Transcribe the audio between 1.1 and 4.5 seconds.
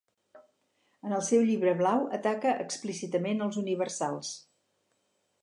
el seu Llibre Blau ataca explícitament els universals.